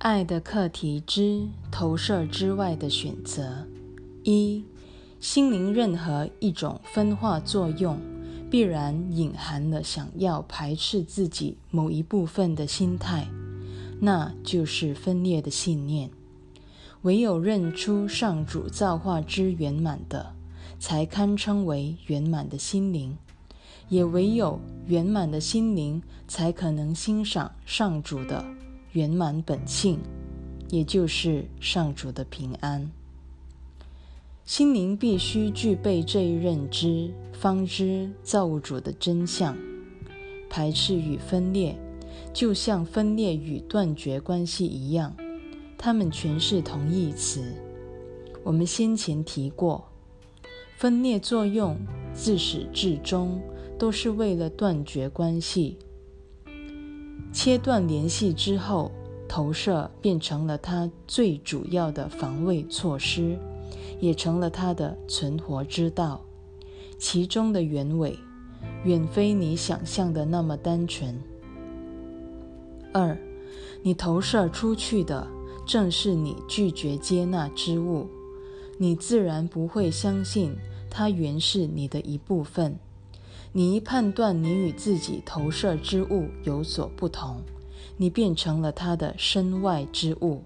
[0.00, 3.66] 爱的课题之投射之外的选择：
[4.24, 4.64] 一、
[5.20, 8.00] 心灵任何一种分化作用，
[8.50, 13.28] 必然隐含了想要排斥自己某一部分的心态，
[14.00, 16.08] 那就是分裂的信念。
[17.02, 20.32] 唯有认出上主造化之圆满的，
[20.78, 23.18] 才堪称为圆满的心灵；
[23.90, 28.42] 也唯有圆满的心灵，才可能欣赏上主的。
[28.92, 29.98] 圆满本性，
[30.68, 32.90] 也就是上主的平安。
[34.44, 39.56] 心灵必须具备这一认知，方知造物主的真相。
[40.48, 41.78] 排斥与分裂，
[42.32, 45.14] 就像分裂与断绝关系一样，
[45.78, 47.54] 它们全是同义词。
[48.42, 49.84] 我们先前提过，
[50.76, 51.78] 分裂作用
[52.12, 53.40] 自始至终
[53.78, 55.78] 都是为了断绝关系。
[57.32, 58.90] 切断联系之后，
[59.28, 63.38] 投射变成了他最主要的防卫措施，
[64.00, 66.20] 也成了他的存活之道。
[66.98, 68.18] 其中的原委，
[68.84, 71.16] 远非你想象的那么单纯。
[72.92, 73.16] 二，
[73.82, 75.26] 你投射出去的
[75.64, 78.06] 正是你拒绝接纳之物，
[78.76, 80.54] 你自然不会相信
[80.90, 82.76] 它原是你的一部分。
[83.52, 87.42] 你一判断你与自己投射之物有所不同，
[87.96, 90.44] 你变成了他的身外之物。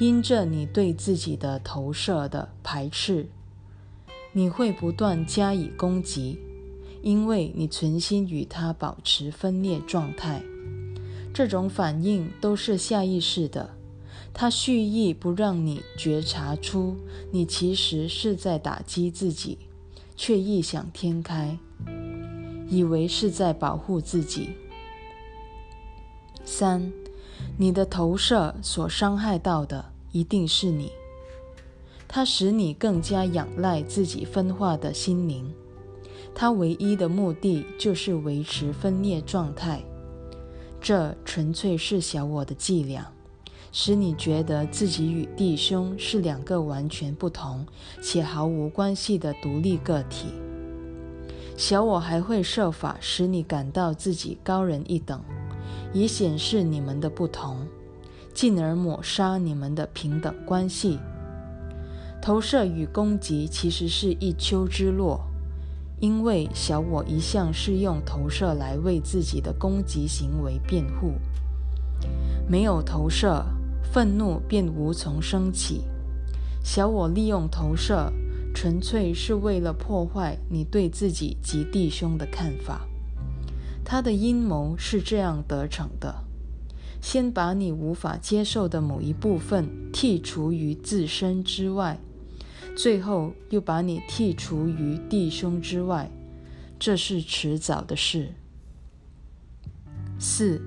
[0.00, 3.28] 因着你对自己的投射的排斥，
[4.32, 6.40] 你会不断加以攻击，
[7.02, 10.42] 因为你存心与他保持分裂状态。
[11.32, 13.70] 这种反应都是下意识的，
[14.34, 16.96] 他蓄意不让你觉察出
[17.30, 19.56] 你其实是在打击自己，
[20.16, 21.56] 却异想天开。
[22.72, 24.48] 以为是在保护自己。
[26.42, 26.90] 三，
[27.58, 30.90] 你的投射所伤害到的一定是你，
[32.08, 35.52] 它使你更加仰赖自己分化的心灵，
[36.34, 39.82] 它唯一的目的就是维持分裂状态。
[40.80, 43.12] 这纯粹是小我的伎俩，
[43.70, 47.66] 使你觉得自己与弟兄是两个完全不同
[48.02, 50.28] 且毫无关系的独立个体。
[51.56, 55.20] 小我还会设法使你感到自己高人一等，
[55.92, 57.66] 以显示你们的不同，
[58.34, 60.98] 进而抹杀你们的平等关系。
[62.20, 65.20] 投射与攻击其实是一丘之貉，
[66.00, 71.14] 因为小我一向是用投射来为自己的攻击行为辩护。
[72.48, 73.44] 没有投射，
[73.92, 75.84] 愤怒便无从升起。
[76.64, 78.12] 小我利用投射。
[78.54, 82.86] 纯粹是为了破坏你对自己及弟兄的看法。
[83.84, 86.24] 他的阴谋是这样得逞的：
[87.00, 91.98] 先把你无法接受的某一部分剔除于自身之外，
[92.76, 96.10] 最后又把你剔除于弟兄之外。
[96.78, 98.34] 这是迟早的事。
[100.18, 100.62] 四，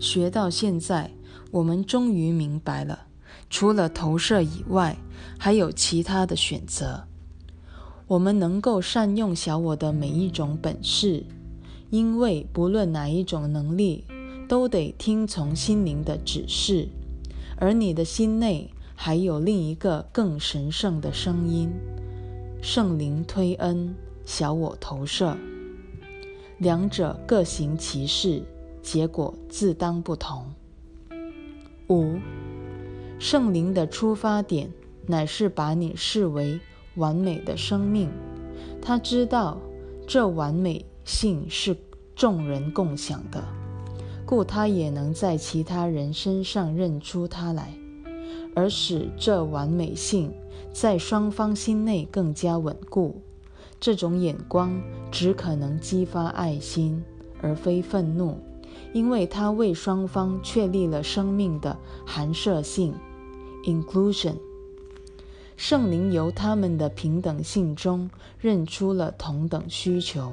[0.00, 1.10] 学到现在，
[1.50, 3.06] 我们终于明白了，
[3.50, 4.96] 除了投射以外，
[5.38, 7.08] 还有其他的选择。
[8.12, 11.24] 我们能够善用小我的每一种本事，
[11.88, 14.04] 因为不论哪一种能力，
[14.46, 16.88] 都得听从心灵的指示。
[17.56, 21.70] 而你的心内还有另一个更神圣的声音——
[22.60, 23.94] 圣灵推恩，
[24.26, 25.34] 小我投射。
[26.58, 28.42] 两者各行其事，
[28.82, 30.44] 结果自当不同。
[31.88, 32.18] 五，
[33.18, 34.70] 圣灵的出发点
[35.06, 36.60] 乃是把你视为。
[36.96, 38.10] 完美的生命，
[38.80, 39.58] 他知道
[40.06, 41.76] 这完美性是
[42.14, 43.42] 众人共享的，
[44.26, 47.74] 故他也能在其他人身上认出他来，
[48.54, 50.32] 而使这完美性
[50.72, 53.22] 在双方心内更加稳固。
[53.80, 54.80] 这种眼光
[55.10, 57.02] 只可能激发爱心，
[57.40, 58.38] 而非愤怒，
[58.92, 61.76] 因为他为双方确立了生命的
[62.06, 62.94] 含摄性
[63.64, 64.36] （inclusion）。
[65.56, 68.10] 圣灵由他们的平等性中
[68.40, 70.32] 认出了同等需求，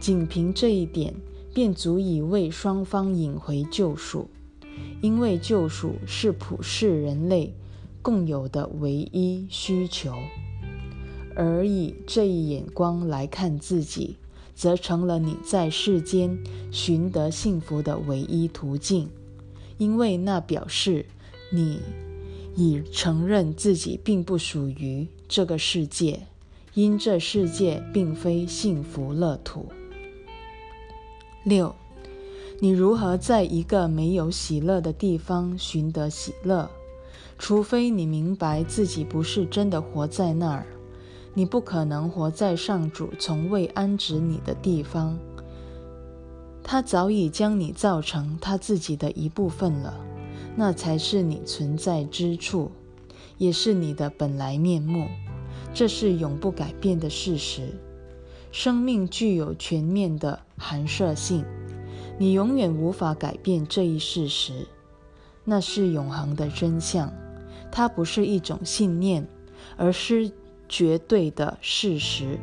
[0.00, 1.14] 仅凭这一点
[1.54, 4.28] 便足以为双方引回救赎，
[5.00, 7.54] 因为救赎是普世人类
[8.02, 10.12] 共有的唯一需求。
[11.36, 14.16] 而以这一眼光来看自己，
[14.56, 16.36] 则成了你在世间
[16.72, 19.08] 寻得幸福的唯一途径，
[19.76, 21.06] 因为那表示
[21.52, 21.80] 你。
[22.60, 26.26] 以承认自己并不属于这个世界，
[26.74, 29.68] 因这世界并非幸福乐土。
[31.44, 31.72] 六，
[32.58, 36.68] 你如何在一个没有喜乐的地方寻得喜乐？
[37.38, 40.66] 除非你明白自己不是真的活在那儿，
[41.34, 45.16] 你不可能活在上主从未安置你的地方。
[46.64, 49.94] 他早已将你造成他自己的一部分了，
[50.56, 52.70] 那才是你存在之处，
[53.36, 55.06] 也是你的本来面目。
[55.74, 57.74] 这是永不改变的事实。
[58.50, 61.44] 生命具有全面的含摄性。
[62.18, 64.66] 你永远无法改变这一事实，
[65.44, 67.12] 那是永恒的真相。
[67.70, 69.28] 它不是一种信念，
[69.76, 70.32] 而是
[70.68, 72.38] 绝对的事实。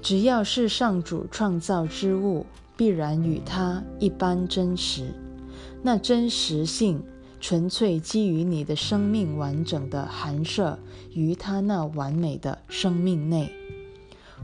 [0.00, 2.46] 只要是上主创造之物，
[2.76, 5.06] 必然与它一般真实。
[5.82, 7.02] 那真实性
[7.40, 10.78] 纯粹基于你的生命完整的含摄
[11.12, 13.52] 于他那完美的生命内。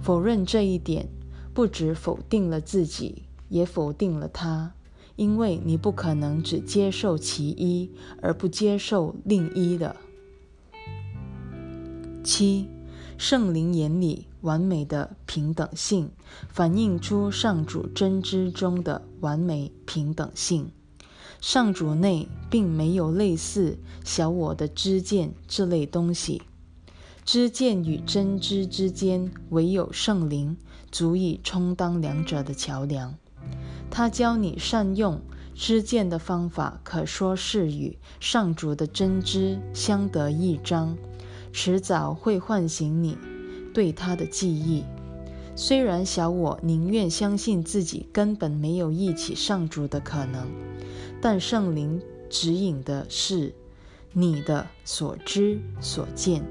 [0.03, 1.09] 否认这一点，
[1.53, 3.25] 不只否定了自己。
[3.51, 4.75] 也否定了他，
[5.17, 9.97] 因为你不可能只接受其一而不接受另一的。
[12.23, 12.69] 七，
[13.17, 16.11] 圣灵眼里完美的平等性，
[16.51, 20.71] 反映出上主真知中的完美平等性。
[21.41, 26.43] 上主内并没有类似小我的知见这类东西，
[27.25, 30.57] 知见与真知之间，唯有圣灵
[30.91, 33.15] 足以充当两者的桥梁。
[33.91, 35.21] 他教你善用
[35.55, 40.97] 知见的方法，可说是与上主的真知相得益彰，
[41.53, 43.17] 迟早会唤醒你
[43.73, 44.85] 对他的记忆。
[45.55, 50.47] 虽然小我宁愿相信自己根本没有忆起上主的可能，
[51.21, 52.01] 但圣灵
[52.31, 53.53] 指引的是
[54.13, 56.45] 你的所知所见，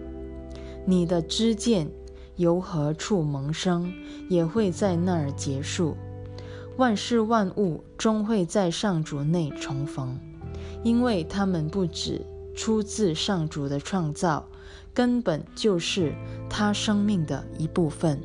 [0.86, 1.90] 你的知见
[2.36, 3.92] 由何处萌生，
[4.30, 5.96] 也会在那儿结束。
[6.78, 10.19] 万事万物终会在上主内重逢，
[10.84, 12.22] 因为他们不只
[12.56, 14.48] 出自上主的创造，
[14.94, 16.14] 根本就是
[16.50, 18.22] 他生命的一部分。